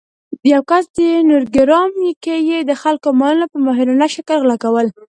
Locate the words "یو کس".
0.53-0.83